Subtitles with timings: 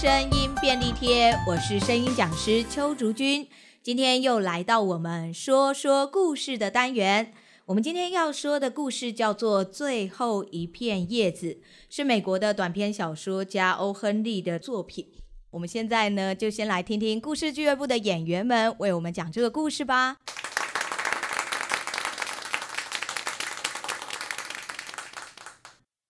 [0.00, 3.46] 声音便利贴，我是声音讲师邱竹君，
[3.82, 7.34] 今天又来到我们说说故事的单元。
[7.66, 11.48] 我们今天要说的故事叫做《最后一片叶子》，
[11.90, 15.06] 是美国的短篇小说家欧·亨利的作品。
[15.50, 20.16] 我们现在呢，就先来听听故事俱乐部的演员们为我们讲这个故事吧。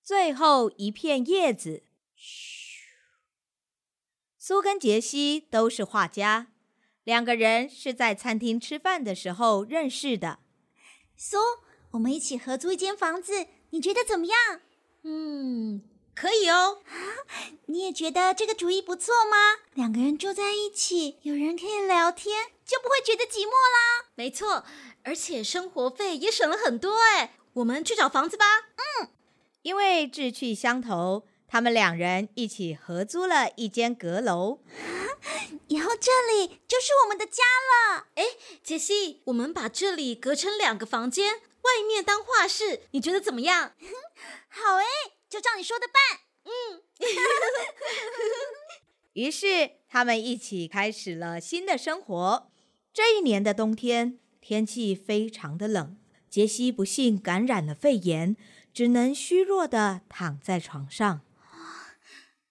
[0.07, 1.83] 最后一片叶子。
[4.51, 6.49] 苏跟杰西都是画家，
[7.05, 10.41] 两个人是在餐厅吃饭的时候认识的。
[11.17, 11.37] 苏，
[11.93, 14.61] 我们一起合租一间房子，你觉得怎么样？
[15.05, 15.83] 嗯，
[16.17, 16.83] 可以哦。
[17.67, 19.63] 你也觉得这个主意不错吗？
[19.75, 24.11] 两个人住在一起，有人可以聊天，就不会觉得寂寞啦。
[24.17, 24.65] 没错，
[25.05, 27.37] 而且生活费也省了很多哎。
[27.53, 28.45] 我们去找房子吧。
[28.75, 29.11] 嗯，
[29.63, 31.25] 因为志趣相投。
[31.53, 34.61] 他们两人一起合租了一间阁楼，
[35.67, 38.07] 以后这里就是我们的家了。
[38.15, 38.23] 哎，
[38.63, 43.73] 杰西，我们把这里隔成两个房间，外面当画室，你觉得怎么样？
[44.47, 44.85] 好哎，
[45.29, 46.21] 就照你说的办。
[46.45, 46.83] 嗯。
[49.15, 52.49] 于是他们一起开始了新的生活。
[52.95, 55.99] 这一年的冬天，天气非常的冷，
[56.29, 58.37] 杰西不幸感染了肺炎，
[58.73, 61.23] 只能虚弱的躺在床上。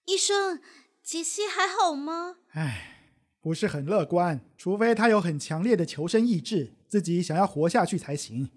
[0.06, 0.60] 医生，
[1.02, 2.36] 杰西还好吗？
[2.52, 8.50] 唉，不是很乐观，除非他有很强烈的求生意志，自己想要活下去才行。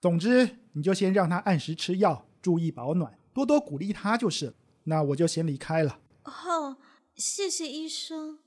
[0.00, 4.54] 总之，你就先让他按时吃药，注意保暖，多多鼓励他就是了。
[4.84, 6.00] 那我就先离开了。
[6.24, 6.76] 哦，
[7.14, 8.38] 谢谢医生。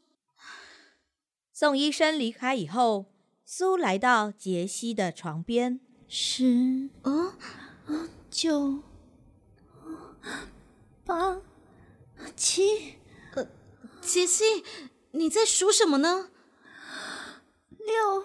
[1.52, 3.14] 送医生离开以后，
[3.46, 5.80] 苏来到杰西的床边。
[6.08, 7.34] 十，嗯，
[8.30, 8.82] 九，
[11.06, 11.42] 八。
[12.36, 13.00] 七，
[13.36, 13.48] 呃，
[14.02, 14.64] 杰西，
[15.12, 16.32] 你在数什么呢？
[17.78, 18.22] 六，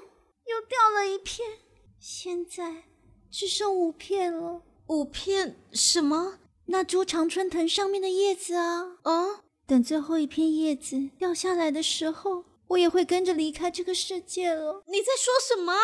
[0.47, 1.59] 又掉了一片，
[1.99, 2.85] 现在
[3.31, 4.63] 只剩五片了。
[4.87, 6.39] 五片什么？
[6.67, 8.99] 那株常春藤上面的叶子啊。
[9.03, 14.85] 啊，等最后一片叶子掉下来的时候，我也会跟着离开这个世界了。
[14.87, 15.75] 你在说什么？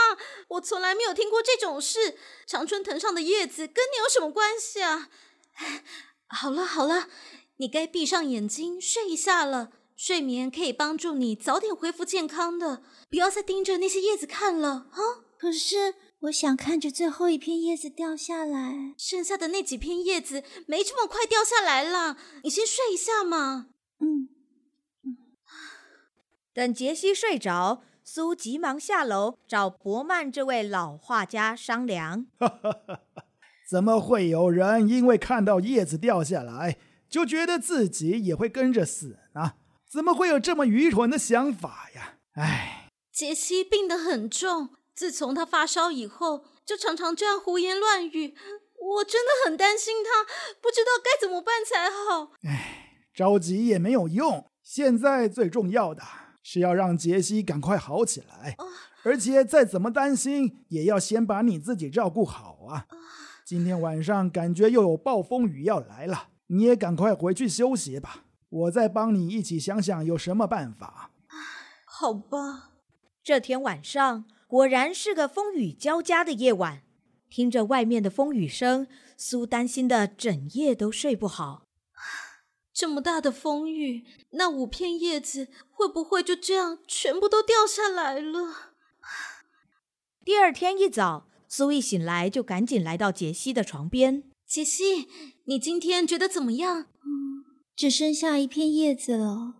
[0.48, 2.16] 我从来没有听过这种事。
[2.46, 5.10] 常春藤上的叶子跟你有什么关系啊？
[6.28, 7.08] 好 了好了。
[7.56, 12.82] 你该闭上眼睛睡一下了，睡眠可以帮助你早点恢复健康的。
[13.08, 14.98] 不要再盯着那些叶子看了，啊。
[15.38, 22.16] 可是我想看着最后一片叶子掉下来，剩下的那几片叶子没这么快掉下来了。
[22.42, 23.66] 你先睡一下嘛。
[24.00, 24.28] 嗯。
[26.54, 32.26] 等杰西睡着，苏急忙下楼找伯曼这位老画家商量。
[33.68, 36.78] 怎么会有人因为看到叶子掉下来，
[37.14, 39.52] 就觉得自己也会跟着死呢？
[39.88, 42.16] 怎么会有这么愚蠢的想法呀？
[42.32, 48.34] 唉，杰西病得很重，自从他发烧以后，就常常这样胡言乱语。
[48.96, 50.24] 我真的很担心他，
[50.60, 52.32] 不知道该怎么办才好。
[52.42, 56.02] 唉，着急也没有用，现在最重要的
[56.42, 58.56] 是要让杰西赶快好起来。
[58.58, 58.66] 哦，
[59.04, 62.86] 而且再怎么担心，也要先把你自己照顾好啊。
[62.90, 62.96] 哦，
[63.46, 66.30] 今天晚上感觉又有暴风雨要来了。
[66.48, 71.10] 你也赶快回去休息吧，我再帮你一起想想有什么办法。
[71.84, 72.70] 好吧。
[73.22, 76.82] 这天晚上果然是个风雨交加的夜晚，
[77.30, 81.62] 听着外面的风雨声，苏担心的整夜都睡不好。
[82.74, 88.74] 这么大的风雨，那五片叶子会不会就这样全部都掉下来了？
[90.22, 94.24] 第二天一早，苏一醒来就赶紧来到杰西的床边。
[94.46, 95.08] 杰西，
[95.46, 96.82] 你今天觉得怎么样？
[97.02, 97.44] 嗯，
[97.74, 99.54] 只剩下一片叶子了。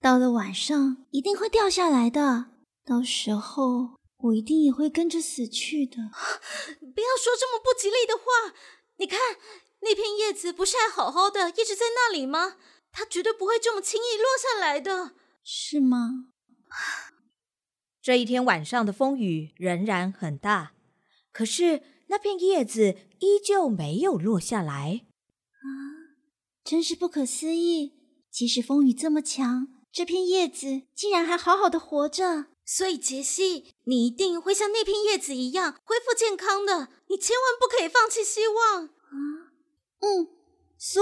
[0.00, 2.46] 到了晚上一定会掉下来的，
[2.84, 5.96] 到时候我一定也会跟着死去的。
[5.96, 8.54] 不要说这么不吉利的话。
[8.98, 9.18] 你看，
[9.80, 12.56] 那片叶子不是还好好的，一直在那里吗？
[12.92, 15.12] 它绝对不会这么轻易落下来的，
[15.44, 16.28] 是吗？
[18.00, 20.72] 这一天晚上的风雨仍然很大，
[21.32, 21.82] 可是。
[22.08, 25.06] 那片叶子依旧没有落下来，
[25.50, 25.66] 啊，
[26.64, 27.94] 真是不可思议！
[28.30, 32.46] 即使风雨这么强，这片叶子竟然还好好的活着。
[32.68, 36.88] 所以杰西，你一定会像那片叶子一样恢复健康的。
[37.08, 39.54] 你千万不可以放弃希望啊！
[40.00, 40.28] 嗯，
[40.76, 41.00] 苏，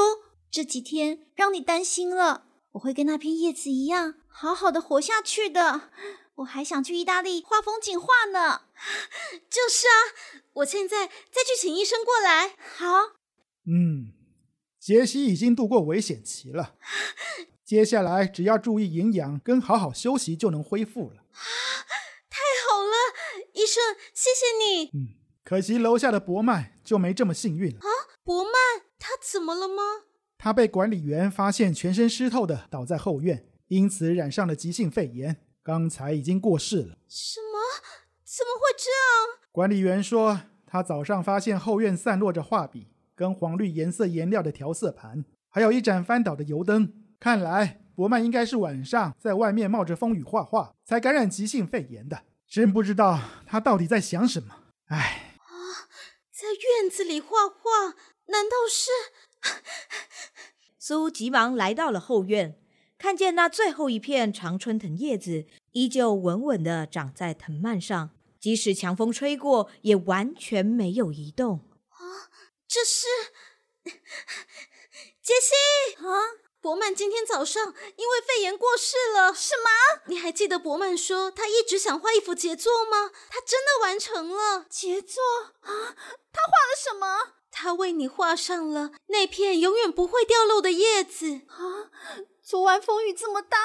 [0.50, 5.90] 这几天让你担心了，我会跟那片叶子一样好好的活下去的。
[6.36, 8.62] 我还想去意大利画风景画呢。
[9.48, 12.56] 就是啊，我现在再去请医生过来。
[12.76, 13.16] 好。
[13.66, 14.12] 嗯，
[14.78, 16.74] 杰西已经度过危险期了。
[17.64, 21.22] 接下来只要注意营养跟好好休息就能恢复了。
[21.32, 21.40] 啊，
[22.28, 22.94] 太好了，
[23.54, 23.82] 医生，
[24.12, 24.90] 谢谢你。
[24.92, 27.78] 嗯，可惜楼下的博曼就没这么幸运了。
[27.78, 27.88] 啊，
[28.22, 28.52] 博曼，
[28.98, 29.82] 他怎么了吗？
[30.36, 36.98] 他被管理员发现全身湿透的倒在后院，因此染上了急性肺炎，刚才已经过世了。
[37.08, 37.58] 什么？
[38.22, 39.40] 怎么会这样？
[39.50, 46.92] 管理员说，他早上发现后院散落着画笔跟黄绿颜色颜料的调色盘，还有一盏翻倒的油灯。
[47.18, 52.24] 看来伯曼应该是晚上在外面冒着风雨画画，才感染急性肺炎的。
[52.46, 54.56] 真不知道他到底在想什么。
[54.88, 55.88] 唉，啊，
[56.30, 57.94] 在院子里画画，
[58.26, 58.90] 难道是？
[60.78, 62.60] 苏急忙来到了后院，
[63.04, 71.60] 看见那最后一片常春藤叶子依旧稳稳地长在藤蔓上，即使强风吹过，也完全没有移动。
[71.90, 72.32] 啊，
[72.66, 73.06] 这是
[75.22, 76.40] 杰西啊！
[76.62, 79.34] 伯曼今天早上因为肺炎过世了。
[79.34, 80.00] 什么？
[80.06, 83.10] 你还记得伯曼说他一直想画一幅杰作吗？
[83.28, 85.20] 他真的完成了杰作
[85.60, 85.68] 啊！
[86.32, 87.34] 他画了什么？
[87.50, 91.90] 他为你画上了那片永远不会掉落的叶子啊！
[92.44, 93.56] 昨晚风雨这么大，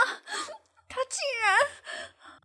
[0.87, 1.59] 他竟然……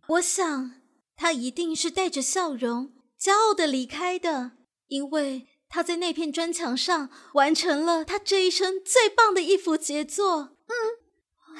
[0.07, 0.81] 我想
[1.15, 4.51] 他一定是带着笑容、骄傲的离开的，
[4.87, 5.47] 因为。
[5.67, 10.55] 他在那片砖墙上完成了他这一生最棒的一幅杰作。
[10.67, 11.57] 嗯，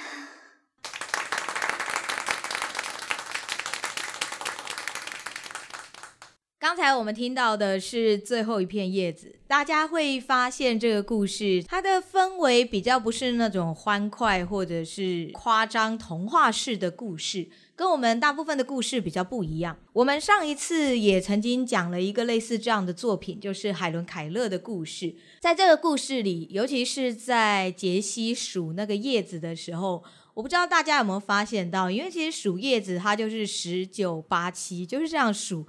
[6.75, 9.33] 刚才我们听到的是最后一片叶子。
[9.47, 17.47] 大家会发现这个故事，它的氛围比较不是那种欢快或者是夸张童话式的故事。
[17.77, 19.77] 跟我们大部分的故事比较不一样。
[19.93, 25.15] 我们上一次也曾经讲了一个类似这样的作品，就是海伦·凯勒的故事。
[25.39, 35.65] 在这个故事里，尤其是在杰西数那个叶子的时候，我不知道大家有没有发现到，因为其实数叶子它就是十九八七，就是这样数。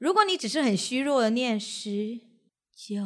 [0.00, 2.20] 如果你只是很虚弱的念十
[2.74, 3.02] 九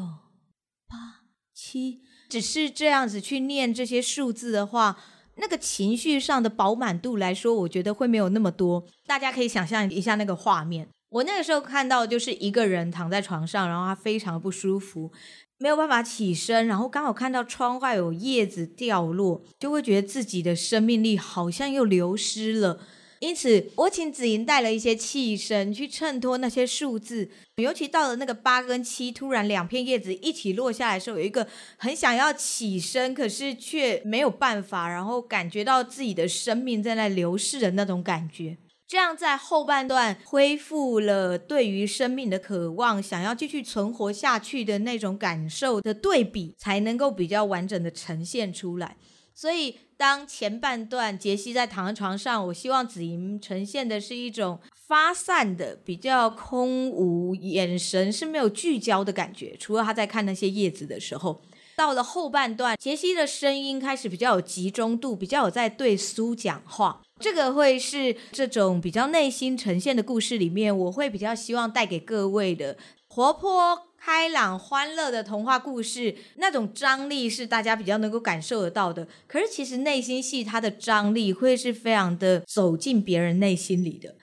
[0.89, 4.97] 八七，只是这样子去念这些数字的话，
[5.35, 8.87] 那个情绪上的饱满度来说，我觉得会没有那么多。
[9.09, 10.89] 大家可以想象一下那个画面。
[11.09, 15.11] 我那个时候看到就是一个人躺在床上，然后他非常不舒服，
[15.59, 22.79] 没有办法起身，然后刚好看到窗外有叶子掉落，就会觉得自己的生命力好像又流失了。
[23.25, 31.47] 因此，我请子莹带了一些气声去衬托那些数字，尤其到了那个八跟七，突然两片叶子一起落下来的时候，有一个
[31.79, 38.59] 很想要起身，可是却没有办法，然后感觉到自己的生命在那流逝的那种感觉。
[38.87, 48.97] 这样在后半段恢复了对于生命的渴望，想要继续存活下去的那种感受的对比，才能够比较完整的呈现出来。
[49.35, 54.59] 所以，当前半段杰西在躺在床上，我希望子莹呈现的是一种
[54.89, 59.57] 发散的、比较空无，眼神是没有聚焦的感觉。
[59.57, 61.41] 除了他在看那些叶子的时候，
[61.77, 67.01] 到了后半段，杰西的声音开始比较有集中度，比较有在对苏讲话。
[67.21, 72.77] 这个会是这种比较内心呈现的故事里面，我会比较希望带给各位的
[73.09, 73.89] 活泼。
[74.07, 79.09] 开朗欢乐的童话故事，那种张力是大家比较能够感受得到的。
[79.27, 84.15] 可是其实内心戏它的张力会是非常的走进别人内心里的。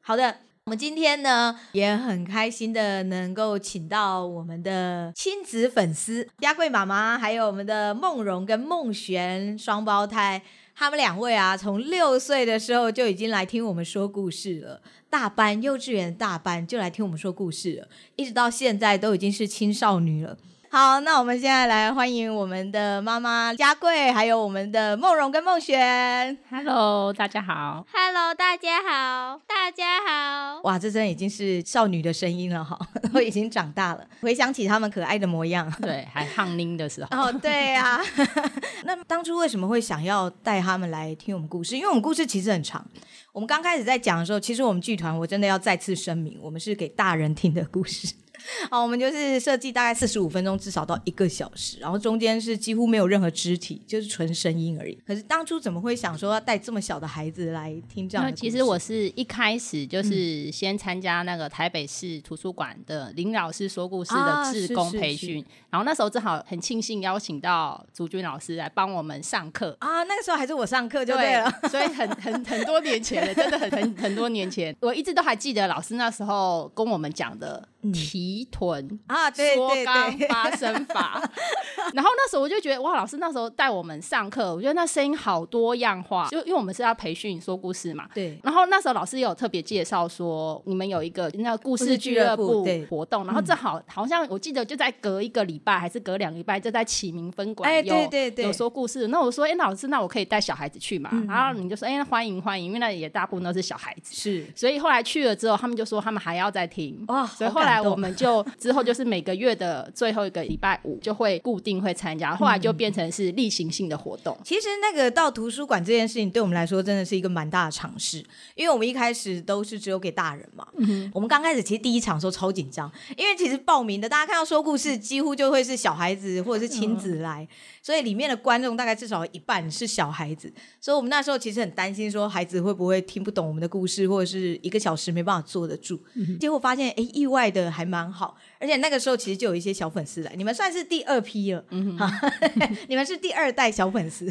[0.00, 10.42] 好的，我们今天呢也很开心的能够请到我们的亲子粉丝嘉贵妈妈，还有我们的梦蓉跟梦璇双胞胎。
[10.74, 14.82] 他们两位啊，从六岁的时候就已经来听我们说故事了。
[15.08, 20.36] 大班，幼稚园大班就来听我们说故事了，一直到现在都已经是青少女了。
[20.68, 26.36] 好，那我们现在来欢迎我们的妈妈佳贵，还有我们的梦荣跟梦璇。
[26.50, 27.86] Hello，大家好。
[27.92, 30.60] Hello，大家好，大家好。
[30.64, 32.78] 哇，这真的已经是少女的声音了哈，
[33.14, 34.04] 都已经长大了。
[34.20, 37.08] 回想起他们可爱的模样，对，还胖龄的时候。
[37.16, 38.04] 哦，对呀、啊。
[38.84, 41.76] 那当初为什么会想要带他们来听我们故事？
[41.76, 42.84] 因为我们故事其实很长。
[43.32, 48.14] 我们刚开始在讲的时候，其实我们剧团我真的要再次声明，我们是给大人听的故事。
[48.70, 54.98] 好，我们就是设计大概四十五分钟，至少到一个小时，然后中间是几乎没有任何肢体，就是纯声音而已。
[55.06, 58.32] 可是当初怎么会想说要带这么小的孩子来听这样的？
[58.32, 70.02] 其实我是一开始就是先参加那个台北市图书馆的林老师说故事的志工培训，啊、是是是然后那时候正好很庆幸邀请到竹君老师来帮我们上课啊。
[70.04, 77.66] 那个时候还是我上课就对了，对所以很很很多年前了，真的很很很多年前，我一直都还记得老师那时候跟我们讲的。
[77.92, 81.22] 提臀啊，对对对，缩肛发声法，
[81.94, 88.08] 然后那时候我就觉得哇，老师那时候带我们上课，我觉得那声音好多样化，就因为我们是要培训说故事嘛。
[88.14, 88.38] 对。
[88.42, 99.08] 然后那时候老师也有特别介绍说，你们有一个那个故事俱乐部活动，然后正好好像我记得就在隔一个礼拜还是隔两个礼拜，就在启明分馆有、有说故事。
[99.08, 101.10] 那我说，哎，老师，那我可以带小孩子去嘛？
[101.12, 104.14] 嗯、然后你就说，哎，欢迎欢迎，因为那也大部分都是小孩子。
[104.14, 104.46] 是。
[104.54, 107.04] 所以后来去了之后，他们就说他们还要再听。
[107.08, 107.26] 哇。
[107.26, 114.36] 所以后来 我们就之后就是每个月的最后一个礼拜五就会固定会参加，后来就变成是例行性的活动。
[114.44, 120.66] 其实那个到图书馆这件事情，对我们来说真的是一个蛮大的尝试，因为我们一开始都是只有给大人嘛。
[120.78, 127.42] 嗯、我们刚开始其实第一场的时候超紧张，因为其实报名的大家看到说故事，几乎就会是小孩子或者是亲子来。
[127.42, 127.48] 嗯
[127.86, 136.02] 所以里面的观众大概至少一半是小孩子，所以我们那时候其实很担心，说孩子会不会听不懂我们的故事，或者是一个小时没办法坐得住。
[136.14, 141.96] 嗯、结果发现，哎，意外的还蛮好，而且那个时候其实就有一些小粉丝来，你们算是第二批了，嗯、
[142.88, 144.26] 你们是第二代小粉丝，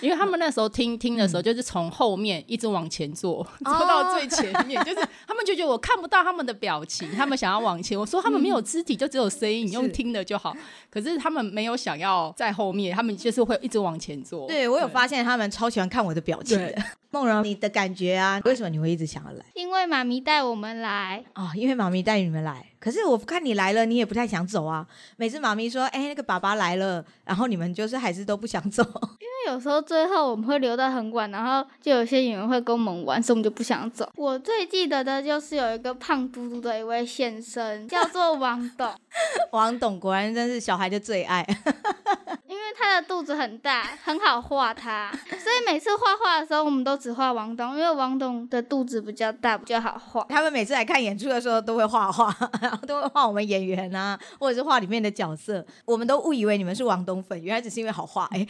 [0.00, 10.56] 因为他们那时候听听的时候，就是从后面一直往前坐，坐到最前面，哦、 就是他们就觉得我看不到他们的表情，他们想要往前，我说他们没有肢体，就只有声音，你用听的就好，
[10.90, 12.96] 可是他们没有想要在后面。
[12.96, 14.46] 他们就是会一直往前坐。
[14.46, 16.74] 对，我有发现他们超喜欢看我的表情的。
[17.10, 18.40] 梦柔，你的感觉啊？
[18.44, 19.44] 为什么你会一直想要来？
[19.54, 21.24] 因为妈咪带我们来。
[21.34, 22.55] 哦，因为妈咪带你们来。
[22.78, 24.86] 可是我看你来了，你也不太想走啊。
[25.16, 28.82] 每次妈咪说：“哎，那个爸爸来了。”然后你们就是还是都不想走。
[29.20, 34.08] 因为有时候最后我们会留到很晚，然后就有些演员会跟我们玩，所以我们就不想走。
[34.14, 38.92] 我最记得的就是有一个胖嘟嘟的一位先生，叫做王董。
[39.52, 41.44] 王董果然真是小孩的最爱。
[42.56, 50.26] 因为他的肚子很大，很好画他，所以每次画画的时候，我们都只画王东，因为王东的肚子比较大，比较好画。
[50.30, 55.64] 他们每次来看演出的时候，都会画画，然后都会画我们演员啊，或者是画里面的角色。
[55.84, 58.26] 我们都误以为你们是王东粉，原来只是因为好画。
[58.32, 58.46] 哎，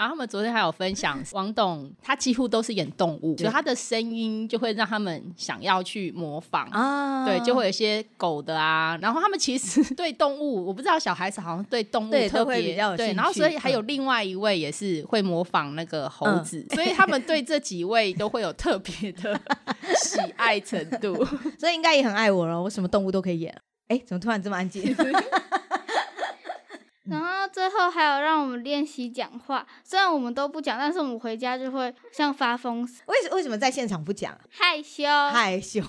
[0.00, 7.26] 然后他们昨天还有分享， 王董他几乎都是演动物，所以他的声音就会让他们想要去模仿啊。
[7.26, 12.74] 对，就会有一些狗的啊，然后他们其实对动物，我不知道小孩子好像对动物特别。
[12.96, 19.38] 对，然后所以还有另外一位也是会模仿那个猴子，嗯、所以他们对这几位都会有特别的
[20.02, 21.22] 喜爱程度，
[21.60, 22.58] 所以应该也很爱我了。
[22.62, 23.54] 我什么动物都可以演。
[23.88, 24.96] 哎，怎么突然这么安静？
[27.10, 33.04] 然后最后还有让我们练习讲话，虽然我们都不讲，但是我们回家就会像发疯似的。
[33.08, 34.36] 为什为什么在现场不讲？
[34.50, 35.80] 害羞，害羞。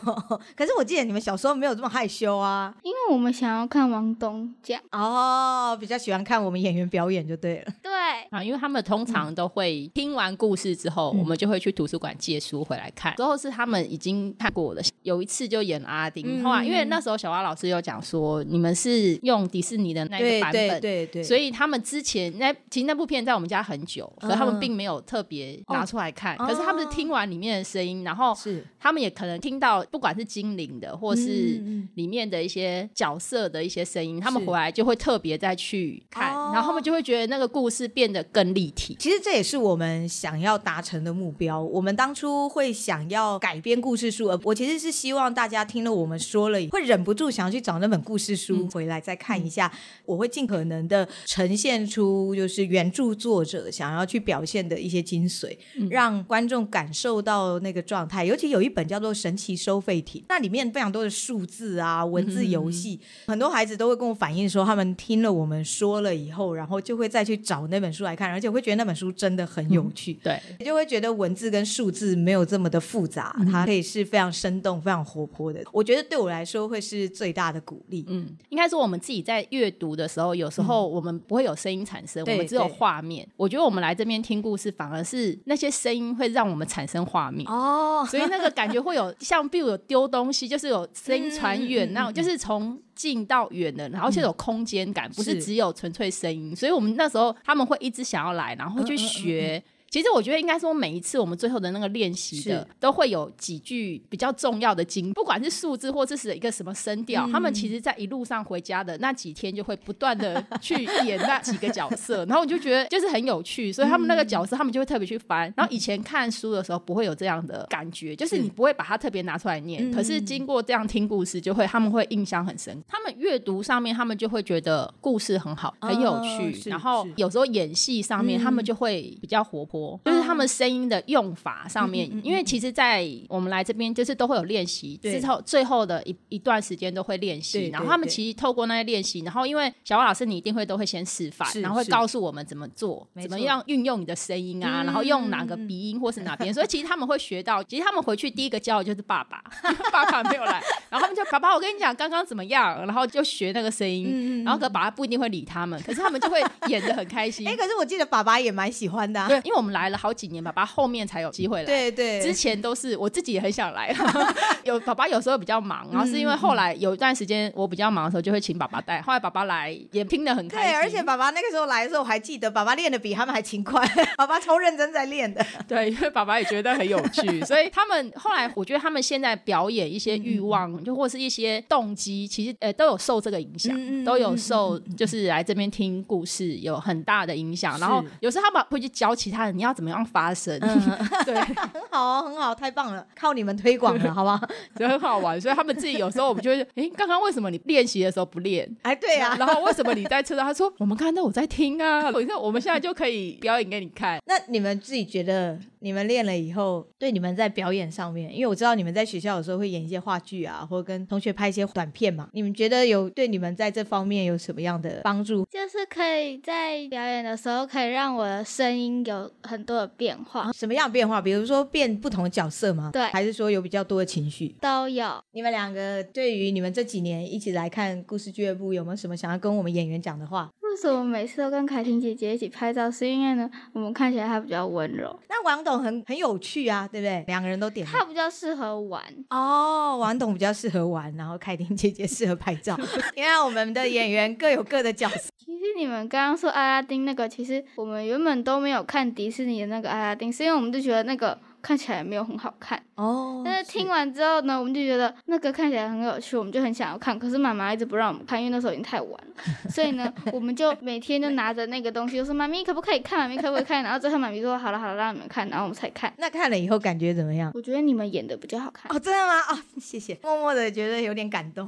[0.56, 2.74] 可是我记得你们小时候没有这么害羞啊。
[2.82, 7.74] 因为我们想要看王东讲哦，比较喜欢看我们演员表演就对了。
[7.84, 7.92] 对
[8.32, 13.14] 啊，因为他们通常都会听完故事之后，嗯、我们就会去图书馆借书回来看。
[13.18, 16.40] 之后是他们已经看过了，有一次就演阿丁。
[16.40, 20.70] 嗯、后来因为那时候小蛙老师有讲说，你们是用迪士尼的那个版本。
[20.70, 21.22] 对对对。
[21.22, 26.38] 对所以他们之前那其实那部片在我们家很久，可他们并没有特别拿出来看。
[26.38, 31.62] Uh, 可是他们是听完里面的声音，然后是他们也可能听到，不管是精灵的，或是
[31.96, 38.96] 里面的一些角色的一些声音，他们回来就会特别再去看，然后他们就会觉得那个故事变得更立体。
[39.00, 41.62] 其实这也是我们想要达成的目标。
[41.62, 49.72] 我们当初会想要改编故事书，我其实是希望大家听了我们说了，会忍不住想要去找那本故事书回来再看一下。
[50.06, 51.08] 我会尽可能的。
[51.25, 58.25] 呈现出就是原著作者想要去表现的一些精髓，嗯、让观众感受到那个状态。
[58.25, 70.13] 尤其有一本叫做《神奇收费亭》，那里面非常多的数字啊、文字游戏，嗯、很多孩子都会跟我反映说，他们听了我们说了以后，然后就会再去找那本书来看，而且会觉得那本书真的很有趣。
[70.24, 75.62] 嗯、对，就会觉得文字跟数字没有这么的复杂，嗯、它可以是非常生动、非常活泼的。
[75.72, 78.06] 我觉得对我来说会是最大的鼓励。
[78.08, 83.27] 嗯，应该说我们自己在阅读的时候，有时候我们不会有声音产生，我们只有画面。
[83.38, 96.56] 我觉得我们来这边听故事，反而是那些声音会让我们产生画面哦，所以那个感觉会有像，比如有丢东西，就是有声音传远，那种就是从近到远的，然后就有空间感，不是只有纯粹声音。
[96.56, 99.62] 所以我们那时候他们会一直想要来，然后去学。
[99.92, 115.54] 其实我觉得应该说，每一次我们最后的那个练习的，都会有几句比较重要的经，不管是数字或者是一个什么声调，他们其实在一路上回家的那几天，就会不断的去演那几个角色， 然后我就觉得就是很有趣，所以他们那个角色，他们就会特别去翻。
[115.58, 122.82] 然后以前看书的时候不会有这样的感觉，就是你不会把它特别拿出来念，可是经过这样听故事，就会他们会印象很深。
[122.88, 129.81] 他们阅读上面，他们就会觉得故事很好，很有趣，然后有时候演戏上面，他们就会比较活泼。
[129.82, 135.20] 多，就是他们声音的用法上面，因为其实，在我们来这边就是都会有练习，对。
[135.20, 149.44] 之后最后的一一段时间都会练习，然后他们其实透过那些练习，然后因为小王老师你一定会都会先示范，然后会告诉我们怎么做，怎么样运用你的声音啊，嗯然后用哪个鼻音或是哪边， 所以其实他们会学到，其实他们回去第一个教的就是爸爸，
[149.92, 157.46] 爸爸没有来，然后他们就爸爸，我跟你讲刚刚怎么样，然后就学那个声音，然后可爸爸不一定会理他们，可是他们就会演的很开心。
[157.50, 159.28] 哎，可是我记得爸爸也蛮喜欢的啊。
[159.28, 161.66] 对，因为我们来了好几年，爸爸后面才有机会来。
[161.66, 163.94] 对对，之前都是我自己也很想来，
[164.63, 169.01] 有爸爸有时候比较忙，然后是因为后来有一段时间我比较忙的时候，就会请爸爸带。
[169.01, 170.72] 后来爸爸来也听得很开心。
[170.72, 173.86] 对，而且爸爸那个时候来的时候，我还记得爸爸练的比他们还勤快，
[174.18, 175.46] 爸爸超认真在练的。
[175.68, 187.80] 对，因为爸爸也觉得很有趣，所以他们后来我觉得他们现在表演一些欲望，就或是一些动机，其实呃都有受这个影响，都有受就是来这边听故事有很大的影响。
[187.80, 190.60] 然后有时候他们会去教其他人你要怎么样发声，
[191.24, 191.56] 对，很
[191.91, 194.41] 好哦，很好，太棒了，靠你们推广了， 好不好？
[194.75, 195.39] 就很好玩。
[195.39, 198.68] 所以他们自己有时候我们就会，哎，刚刚为什么你练习的时候不练？
[198.82, 199.36] 哎，对啊。
[199.38, 200.44] 然后为什么你在车上？
[200.46, 204.20] 他说我们看到我在听啊，你看我们现在就可以表演给你看。
[204.25, 215.44] 那你们自己觉得，你们练了以后，对你们在表演上面，因为我知道你们在学校有时候会演一些话剧啊，或者跟同学拍一些短片嘛，你们觉得有对你们在这方面有什么样的帮助？
[215.50, 221.20] 就是可以在表演的时候，可以让我的声音有很多的变化，什么样变化？
[221.20, 222.92] 比如说变不同的角色吗？
[222.94, 224.56] 对还是说有比较多的情绪？
[224.62, 225.12] 都有。
[225.32, 230.48] 你们两个对于你们这几年一起来看故事俱乐部，有没有什么想要跟我们演员讲的话？
[230.72, 232.90] 为什么每次都跟凯婷姐姐一起拍照？
[232.90, 237.25] 是因为呢，我们看起来她比较温柔，那王董很很有趣啊，对不对？
[237.28, 239.04] 两个人都点他比较适合玩。
[239.30, 242.80] 哦，王董比较适合玩，然后凯婷姐姐适合拍照，
[243.16, 245.30] 因为我们的演员各有各的角色。
[245.38, 252.82] 其实你们刚刚说阿拉丁那个，其实我们原本都没有看迪士尼的那个阿拉丁，是因为我们就觉得那个看起来没有很好看。
[252.96, 257.18] 哦但是听完之后呢，我们就觉得那个看起来很有趣，我们就很想要看。
[257.18, 259.44] 可是妈妈一直不让我们看，因为那时候已经太晚了。
[259.70, 263.20] 所以呢，我们就每天就拿着那个东西，就说妈咪可不可以看？
[263.20, 263.84] 妈咪可不可以看？
[263.84, 266.14] 然后最后妈咪说好了好了，让你们看，然后我们才看。
[266.18, 267.51] 那看了以后感觉怎么样？
[267.55, 268.96] 我觉得你们演的比较好看。
[268.96, 269.40] 哦，真的吗？
[269.50, 271.68] 哦，谢谢，默默的觉得有点感动。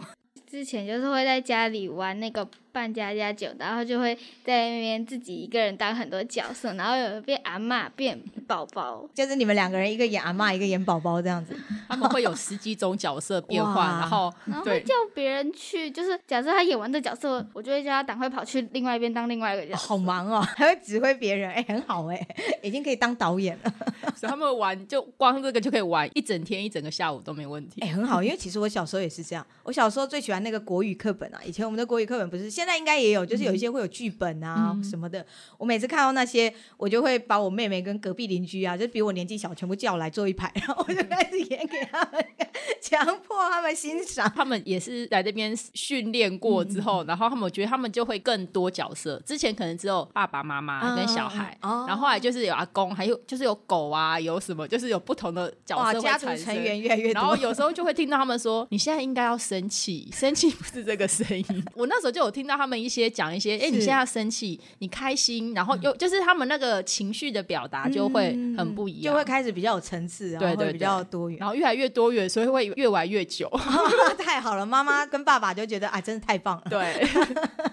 [0.54, 9.04] 之前就是会在家里玩那个扮家家酒，然后就会在那边自己一个人当很多角色，然后有变阿嬷，变宝宝。
[9.16, 11.56] 就是你们两个人，一个演阿嬷，一个演宝宝这样子。
[11.90, 19.84] 他们会有十几种角色变换，然后对然后会叫别人去，就是假设他演完这角色，我就会叫他赶快跑去另外一边当另外一个角色。
[19.84, 22.28] 哦好忙哦，还会指挥别人，哎，很好哎，
[22.62, 23.74] 已经可以当导演了，
[24.16, 27.82] 所以他们玩就光这个就可以玩一整天一整个下午都没问题。
[27.82, 35.26] 哎，很好，因为其实我小时候也是这样，我小时候最喜欢那个国语课本啊，以前我们的国语课本不是，现在应该也有，就是有一些会有剧本啊什么的，
[35.58, 42.48] 我每次看到那些，我就会把我妹妹跟隔壁邻居啊，就比我年纪小，全部叫来坐一排，然后我就开始演给他们看，
[42.82, 44.32] 强迫他们欣赏。
[44.36, 49.22] 他们也是来这边训练过之后，然后他们我觉得他们就会更多角色。
[49.26, 61.46] 之前可能只有爸爸妈妈跟小孩，然后后来就是有阿公，还有就是有狗啊，有什么就是有不同的角，色会家族成员越来越多，然后有时候就会听到他们说：“你现在应该要生气，生气不是这个声音。
[61.76, 71.40] ”我那时候就有听到他们一些讲一些：“哎，你现在要生气，你开心。”然后又就是他们那个情绪的表达就会很不一样，就会开始比较有层次，然后对对会比较多元。
[71.40, 73.50] 然后越来越多元，所以会越玩越久。
[74.18, 76.64] 太好了，妈妈跟爸爸就觉得啊，真的太棒了。
[76.70, 77.08] 对，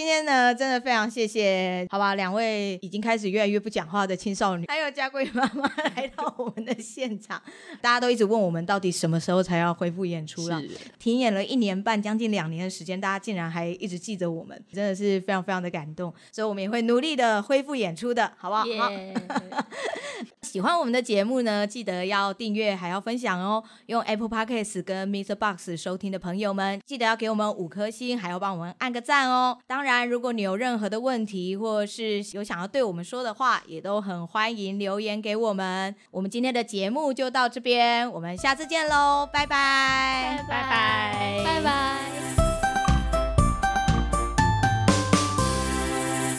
[0.00, 7.38] 今天呢，真的非常谢谢，好吧，两位已经开始越来越不讲话的青少女，还有家贵妈妈 来到我们的现场，
[7.82, 10.58] 大家都一直问我们到底什么时候才要恢复演出了。
[10.98, 16.10] 停演了一年半，将近两年的时间，大家竟然还一直记着我们，真的是非常非常的感动。
[16.32, 18.62] 所以我们也会努力的恢复演出的，好不好？
[18.62, 19.14] 好耶！
[20.50, 23.62] 喜欢我们的节目呢，记得要订阅，还要分享哦。
[23.86, 25.36] 用 Apple Podcast 跟 Mr.
[25.36, 29.56] Box 收听的朋友们，记得要给我们五颗星，还要帮我们按个赞哦。
[29.68, 35.94] 当然，如果你有任何的问题，或是有想要对我们说的话，也都很欢迎留言给我们。
[36.10, 42.59] 我们今天的节目就到这边，我们下次见喽，拜拜，拜拜，拜拜。